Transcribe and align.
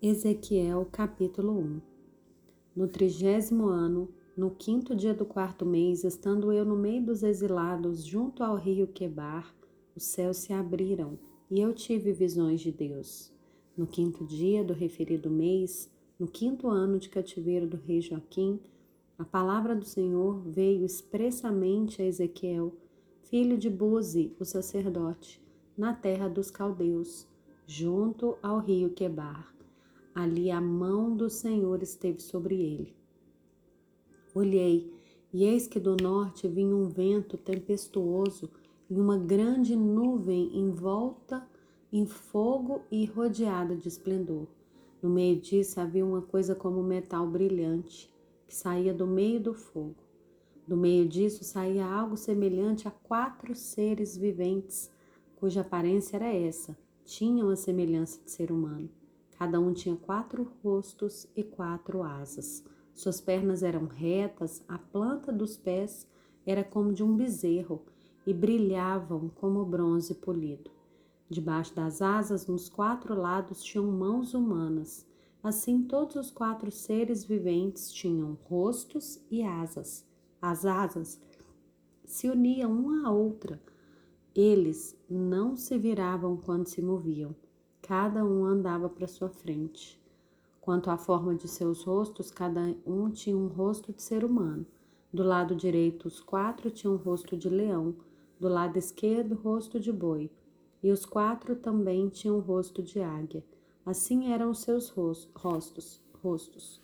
Ezequiel 0.00 0.86
capítulo 0.92 1.58
1 1.58 1.80
No 2.76 2.86
trigésimo 2.86 3.66
ano, 3.66 4.08
no 4.36 4.48
quinto 4.48 4.94
dia 4.94 5.12
do 5.12 5.24
quarto 5.26 5.66
mês, 5.66 6.04
estando 6.04 6.52
eu 6.52 6.64
no 6.64 6.76
meio 6.76 7.04
dos 7.04 7.24
exilados, 7.24 8.04
junto 8.04 8.44
ao 8.44 8.54
rio 8.54 8.86
Quebar, 8.86 9.52
os 9.96 10.04
céus 10.04 10.36
se 10.36 10.52
abriram 10.52 11.18
e 11.50 11.60
eu 11.60 11.74
tive 11.74 12.12
visões 12.12 12.60
de 12.60 12.70
Deus. 12.70 13.32
No 13.76 13.88
quinto 13.88 14.24
dia 14.24 14.62
do 14.62 14.72
referido 14.72 15.28
mês, 15.28 15.90
no 16.16 16.28
quinto 16.28 16.68
ano 16.68 17.00
de 17.00 17.08
cativeiro 17.08 17.66
do 17.66 17.76
rei 17.76 18.00
Joaquim, 18.00 18.60
a 19.18 19.24
palavra 19.24 19.74
do 19.74 19.84
Senhor 19.84 20.38
veio 20.48 20.84
expressamente 20.84 22.00
a 22.00 22.04
Ezequiel, 22.04 22.72
filho 23.24 23.58
de 23.58 23.68
Buzi, 23.68 24.32
o 24.38 24.44
sacerdote, 24.44 25.42
na 25.76 25.92
terra 25.92 26.28
dos 26.28 26.52
caldeus, 26.52 27.26
junto 27.66 28.38
ao 28.40 28.60
rio 28.60 28.90
Quebar 28.90 29.57
ali 30.18 30.50
a 30.50 30.60
mão 30.60 31.16
do 31.16 31.30
Senhor 31.30 31.80
esteve 31.80 32.20
sobre 32.20 32.60
ele. 32.60 32.92
Olhei, 34.34 34.92
e 35.32 35.44
eis 35.44 35.68
que 35.68 35.78
do 35.78 35.96
norte 35.96 36.48
vinha 36.48 36.74
um 36.74 36.88
vento 36.88 37.36
tempestuoso 37.36 38.50
e 38.90 38.98
uma 38.98 39.16
grande 39.16 39.76
nuvem 39.76 40.58
envolta 40.58 41.48
em 41.92 42.04
fogo 42.04 42.82
e 42.90 43.04
rodeada 43.04 43.76
de 43.76 43.86
esplendor. 43.86 44.48
No 45.00 45.08
meio 45.08 45.40
disso 45.40 45.80
havia 45.80 46.04
uma 46.04 46.22
coisa 46.22 46.52
como 46.52 46.82
metal 46.82 47.24
brilhante 47.28 48.12
que 48.48 48.54
saía 48.56 48.92
do 48.92 49.06
meio 49.06 49.38
do 49.38 49.54
fogo. 49.54 50.02
Do 50.66 50.76
meio 50.76 51.06
disso 51.06 51.44
saía 51.44 51.86
algo 51.86 52.16
semelhante 52.16 52.88
a 52.88 52.90
quatro 52.90 53.54
seres 53.54 54.16
viventes, 54.16 54.90
cuja 55.36 55.60
aparência 55.60 56.16
era 56.16 56.34
essa, 56.34 56.76
tinham 57.04 57.50
a 57.50 57.56
semelhança 57.56 58.20
de 58.24 58.32
ser 58.32 58.50
humano. 58.50 58.97
Cada 59.38 59.60
um 59.60 59.72
tinha 59.72 59.94
quatro 59.94 60.50
rostos 60.64 61.28
e 61.36 61.44
quatro 61.44 62.02
asas. 62.02 62.64
Suas 62.92 63.20
pernas 63.20 63.62
eram 63.62 63.86
retas, 63.86 64.64
a 64.66 64.76
planta 64.76 65.32
dos 65.32 65.56
pés 65.56 66.08
era 66.44 66.64
como 66.64 66.92
de 66.92 67.04
um 67.04 67.16
bezerro 67.16 67.84
e 68.26 68.34
brilhavam 68.34 69.28
como 69.28 69.64
bronze 69.64 70.12
polido. 70.16 70.72
Debaixo 71.30 71.72
das 71.72 72.02
asas, 72.02 72.48
nos 72.48 72.68
quatro 72.68 73.14
lados, 73.14 73.62
tinham 73.62 73.86
mãos 73.86 74.34
humanas. 74.34 75.06
Assim, 75.40 75.84
todos 75.84 76.16
os 76.16 76.32
quatro 76.32 76.72
seres 76.72 77.24
viventes 77.24 77.92
tinham 77.92 78.36
rostos 78.42 79.22
e 79.30 79.44
asas. 79.44 80.04
As 80.42 80.66
asas 80.66 81.20
se 82.04 82.28
uniam 82.28 82.72
uma 82.72 83.06
à 83.06 83.12
outra. 83.12 83.62
Eles 84.34 85.00
não 85.08 85.54
se 85.54 85.78
viravam 85.78 86.36
quando 86.36 86.66
se 86.66 86.82
moviam 86.82 87.36
Cada 87.82 88.24
um 88.24 88.44
andava 88.44 88.88
para 88.88 89.06
sua 89.06 89.28
frente. 89.28 89.98
Quanto 90.60 90.90
à 90.90 90.98
forma 90.98 91.34
de 91.34 91.48
seus 91.48 91.82
rostos, 91.84 92.30
cada 92.30 92.74
um 92.86 93.10
tinha 93.10 93.36
um 93.36 93.46
rosto 93.46 93.92
de 93.92 94.02
ser 94.02 94.24
humano. 94.24 94.66
Do 95.10 95.22
lado 95.22 95.54
direito, 95.54 96.06
os 96.06 96.20
quatro 96.20 96.70
tinham 96.70 96.94
um 96.94 96.98
rosto 96.98 97.36
de 97.36 97.48
leão, 97.48 97.94
do 98.38 98.48
lado 98.48 98.76
esquerdo, 98.76 99.34
rosto 99.34 99.80
de 99.80 99.90
boi, 99.90 100.30
e 100.82 100.90
os 100.90 101.06
quatro 101.06 101.56
também 101.56 102.08
tinham 102.08 102.36
um 102.36 102.40
rosto 102.40 102.82
de 102.82 103.00
águia. 103.00 103.42
Assim 103.86 104.30
eram 104.30 104.50
os 104.50 104.58
seus 104.58 104.90
rostos, 104.90 106.02
rostos. 106.22 106.80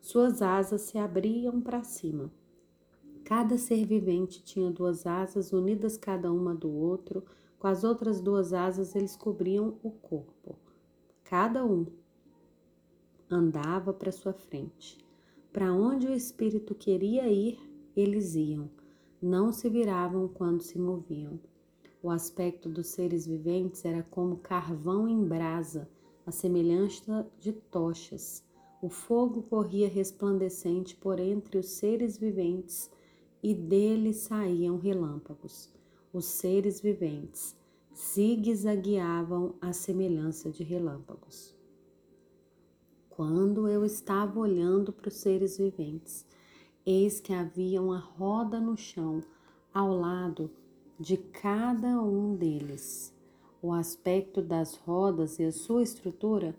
Suas 0.00 0.42
asas 0.42 0.80
se 0.82 0.98
abriam 0.98 1.60
para 1.60 1.84
cima. 1.84 2.30
Cada 3.24 3.56
ser 3.56 3.86
vivente 3.86 4.42
tinha 4.42 4.68
duas 4.68 5.06
asas 5.06 5.52
unidas 5.52 5.96
cada 5.96 6.32
uma 6.32 6.52
do 6.52 6.68
outro, 6.68 7.22
com 7.60 7.66
as 7.66 7.84
outras 7.84 8.22
duas 8.22 8.54
asas 8.54 8.96
eles 8.96 9.14
cobriam 9.14 9.78
o 9.82 9.90
corpo. 9.90 10.56
Cada 11.22 11.62
um 11.62 11.86
andava 13.30 13.92
para 13.92 14.10
sua 14.10 14.32
frente. 14.32 14.96
Para 15.52 15.70
onde 15.70 16.06
o 16.06 16.14
espírito 16.14 16.74
queria 16.74 17.28
ir, 17.28 17.58
eles 17.94 18.34
iam. 18.34 18.70
Não 19.20 19.52
se 19.52 19.68
viravam 19.68 20.26
quando 20.26 20.62
se 20.62 20.78
moviam. 20.78 21.38
O 22.02 22.08
aspecto 22.08 22.66
dos 22.66 22.86
seres 22.86 23.26
viventes 23.26 23.84
era 23.84 24.02
como 24.04 24.38
carvão 24.38 25.06
em 25.06 25.22
brasa, 25.22 25.86
a 26.24 26.32
semelhança 26.32 27.30
de 27.38 27.52
tochas. 27.52 28.42
O 28.80 28.88
fogo 28.88 29.42
corria 29.42 29.86
resplandecente 29.86 30.96
por 30.96 31.20
entre 31.20 31.58
os 31.58 31.66
seres 31.66 32.16
viventes 32.16 32.90
e 33.42 33.54
dele 33.54 34.14
saíam 34.14 34.78
relâmpagos 34.78 35.70
os 36.12 36.24
seres 36.24 36.80
viventes 36.80 37.56
zigue-zagueavam 37.96 39.54
à 39.60 39.72
semelhança 39.72 40.50
de 40.50 40.64
relâmpagos. 40.64 41.54
Quando 43.08 43.68
eu 43.68 43.84
estava 43.84 44.40
olhando 44.40 44.92
para 44.92 45.08
os 45.08 45.14
seres 45.14 45.58
viventes, 45.58 46.24
eis 46.84 47.20
que 47.20 47.32
havia 47.32 47.80
uma 47.80 47.98
roda 47.98 48.58
no 48.58 48.76
chão 48.76 49.22
ao 49.72 49.94
lado 49.94 50.50
de 50.98 51.16
cada 51.16 52.00
um 52.00 52.34
deles. 52.34 53.14
O 53.62 53.72
aspecto 53.72 54.40
das 54.40 54.74
rodas 54.74 55.38
e 55.38 55.44
a 55.44 55.52
sua 55.52 55.82
estrutura 55.82 56.56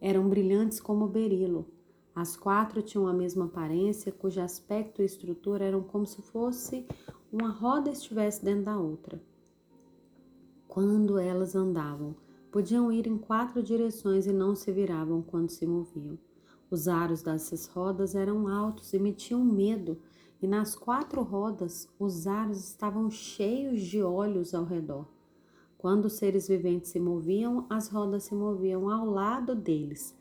eram 0.00 0.28
brilhantes 0.28 0.80
como 0.80 1.08
berilo. 1.08 1.66
As 2.14 2.36
quatro 2.36 2.80
tinham 2.80 3.08
a 3.08 3.12
mesma 3.12 3.46
aparência, 3.46 4.12
cujo 4.12 4.40
aspecto 4.40 5.02
e 5.02 5.04
estrutura 5.04 5.64
eram 5.64 5.82
como 5.82 6.06
se 6.06 6.22
fosse 6.22 6.86
uma 7.34 7.48
roda 7.48 7.90
estivesse 7.90 8.44
dentro 8.44 8.66
da 8.66 8.78
outra. 8.78 9.20
Quando 10.68 11.18
elas 11.18 11.56
andavam, 11.56 12.14
podiam 12.52 12.92
ir 12.92 13.08
em 13.08 13.18
quatro 13.18 13.60
direções 13.60 14.28
e 14.28 14.32
não 14.32 14.54
se 14.54 14.70
viravam 14.70 15.20
quando 15.20 15.50
se 15.50 15.66
moviam. 15.66 16.16
Os 16.70 16.86
aros 16.86 17.22
dessas 17.22 17.66
rodas 17.66 18.14
eram 18.14 18.46
altos 18.46 18.92
e 18.92 19.00
metiam 19.00 19.44
medo, 19.44 19.98
e 20.40 20.46
nas 20.46 20.76
quatro 20.76 21.24
rodas 21.24 21.88
os 21.98 22.28
aros 22.28 22.68
estavam 22.68 23.10
cheios 23.10 23.80
de 23.80 24.00
olhos 24.00 24.54
ao 24.54 24.64
redor. 24.64 25.08
Quando 25.76 26.04
os 26.04 26.12
seres 26.12 26.46
viventes 26.46 26.92
se 26.92 27.00
moviam, 27.00 27.66
as 27.68 27.88
rodas 27.88 28.22
se 28.22 28.34
moviam 28.36 28.88
ao 28.88 29.04
lado 29.06 29.56
deles. 29.56 30.16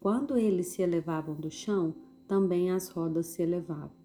Quando 0.00 0.38
eles 0.38 0.68
se 0.68 0.80
elevavam 0.80 1.34
do 1.34 1.50
chão, 1.50 1.94
também 2.26 2.70
as 2.70 2.88
rodas 2.88 3.26
se 3.26 3.42
elevavam. 3.42 4.03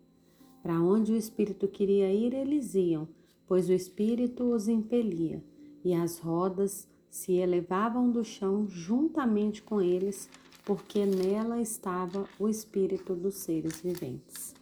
Para 0.62 0.80
onde 0.82 1.14
o 1.14 1.16
espírito 1.16 1.68
queria 1.68 2.12
ir, 2.12 2.34
eles 2.34 2.76
iam, 2.76 3.08
pois 3.48 3.70
o 3.70 3.74
espírito 3.74 4.44
os 4.44 4.68
impelia, 4.68 5.44
e 5.84 5.94
as 5.94 6.20
rodas 6.20 6.88
se 7.10 7.34
elevavam 7.34 8.12
do 8.12 8.24
chão 8.24 8.68
juntamente 8.68 9.64
com 9.64 9.82
eles, 9.82 10.30
porque 10.66 11.06
nela 11.06 11.62
estava 11.62 12.28
o 12.38 12.48
espírito 12.50 13.16
dos 13.16 13.36
seres 13.36 13.80
viventes. 13.82 14.54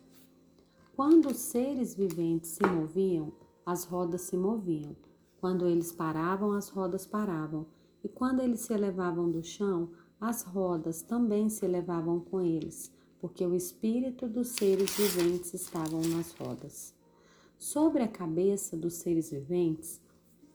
Quando 0.96 1.30
os 1.30 1.38
seres 1.38 1.96
viventes 1.96 2.52
se 2.52 2.66
moviam, 2.66 3.32
as 3.66 3.84
rodas 3.84 4.22
se 4.22 4.38
moviam. 4.38 4.96
Quando 5.42 5.68
eles 5.68 5.92
paravam, 5.92 6.54
as 6.54 6.70
rodas 6.70 7.06
paravam. 7.06 7.66
E 8.04 8.08
quando 8.08 8.40
eles 8.40 8.62
se 8.62 8.74
elevavam 8.74 9.30
do 9.30 9.44
chão, 9.44 9.90
as 10.20 10.44
rodas 10.44 11.02
também 11.02 11.50
se 11.50 11.66
elevavam 11.66 12.20
com 12.20 12.42
eles 12.42 12.92
porque 13.20 13.46
o 13.46 13.56
espírito 13.56 14.28
dos 14.28 14.50
seres 14.50 14.96
viventes 14.96 15.54
estavam 15.54 16.02
nas 16.02 16.32
rodas. 16.34 16.94
Sobre 17.58 18.04
a 18.04 18.08
cabeça 18.08 18.78
dos 18.78 18.96
seres 18.96 19.32
viventes 19.32 20.00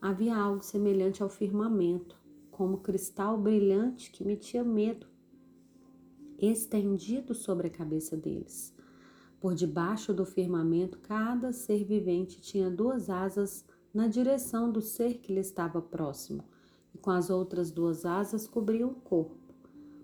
havia 0.00 0.36
algo 0.36 0.62
semelhante 0.62 1.22
ao 1.22 1.28
firmamento, 1.28 2.16
como 2.50 2.78
cristal 2.78 3.36
brilhante 3.36 4.10
que 4.10 4.24
metia 4.24 4.62
medo, 4.62 5.06
estendido 6.38 7.34
sobre 7.34 7.68
a 7.68 7.70
cabeça 7.70 8.16
deles. 8.16 8.74
Por 9.40 9.54
debaixo 9.54 10.14
do 10.14 10.24
firmamento, 10.24 10.98
cada 11.00 11.52
ser 11.52 11.84
vivente 11.84 12.40
tinha 12.40 12.70
duas 12.70 13.10
asas 13.10 13.64
na 13.92 14.06
direção 14.06 14.70
do 14.70 14.80
ser 14.80 15.18
que 15.18 15.32
lhe 15.32 15.40
estava 15.40 15.82
próximo, 15.82 16.44
e 16.94 16.98
com 16.98 17.10
as 17.10 17.30
outras 17.30 17.72
duas 17.72 18.06
asas 18.06 18.46
cobriam 18.46 18.90
o 18.90 18.94
corpo. 18.94 19.41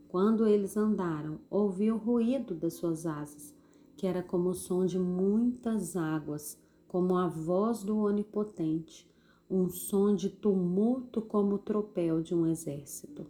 Quando 0.09 0.47
eles 0.47 0.75
andaram, 0.75 1.39
ouvi 1.51 1.93
o 1.93 1.99
ruído 1.99 2.55
das 2.55 2.75
suas 2.75 3.05
asas, 3.05 3.55
que 3.95 4.07
era 4.07 4.23
como 4.23 4.49
o 4.49 4.55
som 4.55 4.87
de 4.87 4.99
muitas 4.99 5.97
águas, 5.97 6.59
como 6.87 7.15
a 7.17 7.29
voz 7.29 7.83
do 7.83 7.99
Onipotente, 7.99 9.07
um 9.51 9.69
som 9.69 10.15
de 10.15 10.31
tumulto 10.31 11.21
como 11.21 11.57
o 11.57 11.59
tropel 11.59 12.23
de 12.23 12.35
um 12.35 12.47
exército. 12.47 13.27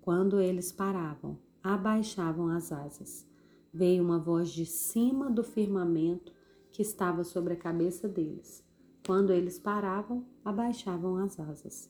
Quando 0.00 0.40
eles 0.40 0.72
paravam, 0.72 1.38
abaixavam 1.62 2.48
as 2.48 2.72
asas. 2.72 3.24
Veio 3.72 4.02
uma 4.02 4.18
voz 4.18 4.50
de 4.50 4.66
cima 4.66 5.30
do 5.30 5.44
firmamento 5.44 6.32
que 6.72 6.82
estava 6.82 7.22
sobre 7.22 7.52
a 7.52 7.56
cabeça 7.56 8.08
deles. 8.08 8.64
Quando 9.06 9.32
eles 9.32 9.58
paravam, 9.58 10.24
abaixavam 10.44 11.16
as 11.16 11.38
asas. 11.38 11.88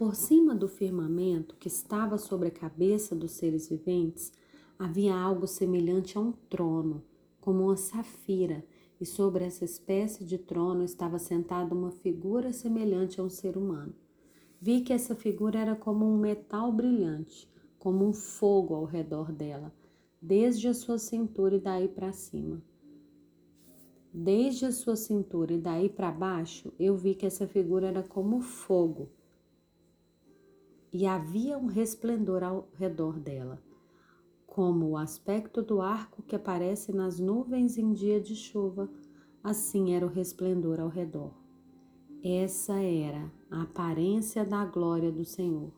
Por 0.00 0.14
cima 0.14 0.54
do 0.54 0.66
firmamento 0.66 1.54
que 1.56 1.68
estava 1.68 2.16
sobre 2.16 2.48
a 2.48 2.50
cabeça 2.50 3.14
dos 3.14 3.32
seres 3.32 3.68
viventes, 3.68 4.32
havia 4.78 5.14
algo 5.14 5.46
semelhante 5.46 6.16
a 6.16 6.20
um 6.22 6.32
trono, 6.32 7.04
como 7.38 7.64
uma 7.64 7.76
safira, 7.76 8.64
e 8.98 9.04
sobre 9.04 9.44
essa 9.44 9.62
espécie 9.62 10.24
de 10.24 10.38
trono 10.38 10.84
estava 10.84 11.18
sentada 11.18 11.74
uma 11.74 11.90
figura 11.90 12.50
semelhante 12.50 13.20
a 13.20 13.22
um 13.22 13.28
ser 13.28 13.58
humano. 13.58 13.94
Vi 14.58 14.80
que 14.80 14.94
essa 14.94 15.14
figura 15.14 15.58
era 15.58 15.76
como 15.76 16.06
um 16.06 16.16
metal 16.16 16.72
brilhante, 16.72 17.46
como 17.78 18.08
um 18.08 18.14
fogo 18.14 18.74
ao 18.74 18.86
redor 18.86 19.30
dela, 19.30 19.70
desde 20.18 20.66
a 20.66 20.72
sua 20.72 20.96
cintura 20.96 21.56
e 21.56 21.60
daí 21.60 21.88
para 21.88 22.10
cima. 22.10 22.62
Desde 24.14 24.64
a 24.64 24.72
sua 24.72 24.96
cintura 24.96 25.52
e 25.52 25.58
daí 25.58 25.90
para 25.90 26.10
baixo, 26.10 26.72
eu 26.78 26.96
vi 26.96 27.14
que 27.14 27.26
essa 27.26 27.46
figura 27.46 27.88
era 27.88 28.02
como 28.02 28.40
fogo. 28.40 29.10
E 30.92 31.06
havia 31.06 31.56
um 31.56 31.66
resplendor 31.66 32.42
ao 32.42 32.68
redor 32.74 33.18
dela, 33.18 33.62
como 34.46 34.90
o 34.90 34.96
aspecto 34.96 35.62
do 35.62 35.80
arco 35.80 36.22
que 36.22 36.34
aparece 36.34 36.92
nas 36.92 37.20
nuvens 37.20 37.78
em 37.78 37.92
dia 37.92 38.20
de 38.20 38.34
chuva, 38.34 38.90
assim 39.42 39.94
era 39.94 40.04
o 40.04 40.08
resplendor 40.08 40.80
ao 40.80 40.88
redor. 40.88 41.32
Essa 42.22 42.74
era 42.74 43.32
a 43.50 43.62
aparência 43.62 44.44
da 44.44 44.64
glória 44.64 45.12
do 45.12 45.24
Senhor. 45.24 45.72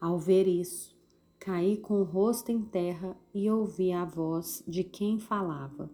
Ao 0.00 0.18
ver 0.18 0.46
isso, 0.46 0.96
caí 1.38 1.76
com 1.76 2.00
o 2.00 2.04
rosto 2.04 2.50
em 2.50 2.60
terra 2.60 3.16
e 3.32 3.48
ouvi 3.48 3.92
a 3.92 4.04
voz 4.04 4.62
de 4.66 4.82
quem 4.84 5.18
falava. 5.18 5.90